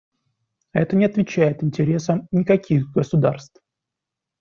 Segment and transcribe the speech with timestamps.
[0.73, 3.61] А это не отвечает интересам никаких государств.